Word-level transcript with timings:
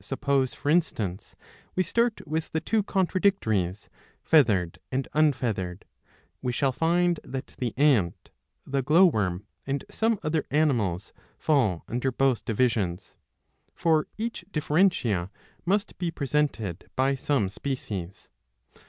(Suppose 0.00 0.54
for 0.54 0.70
instance 0.70 1.36
we 1.76 1.84
start 1.84 2.26
with 2.26 2.50
the 2.50 2.58
two 2.60 2.82
contradictories. 2.82 3.88
Feathered 4.24 4.80
and 4.90 5.06
Unfeathered 5.14 5.84
;^ 5.14 5.84
we 6.42 6.50
shall 6.50 6.72
find 6.72 7.20
that 7.22 7.54
the 7.60 7.74
ant, 7.78 8.32
the 8.66 8.82
glow 8.82 9.06
worm 9.06 9.46
and 9.68 9.84
some 9.88 10.18
other 10.24 10.44
animals 10.50 11.12
fall 11.38 11.84
under 11.86 12.10
both 12.10 12.44
divisions.) 12.44 13.16
For 13.72 14.08
each 14.16 14.44
differentia 14.50 15.30
must 15.64 15.96
be 15.96 16.10
presented 16.10 16.90
by 16.96 17.14
some 17.14 17.48
species. 17.48 18.28